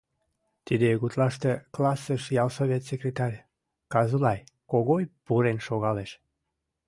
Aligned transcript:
Тиде 0.65 0.89
гутлаште 1.01 1.51
классыш 1.75 2.23
ялсовет 2.43 2.83
секретарь 2.89 3.43
Казулай 3.93 4.39
Когой 4.71 5.03
пурен 5.25 5.59
шогалеш. 5.67 6.11